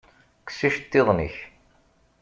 Kkes 0.39 0.59
iceṭṭiḍen-ik! 0.67 1.37